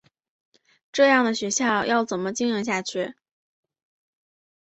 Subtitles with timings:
[0.91, 3.13] 这样的学校要怎么经营下去？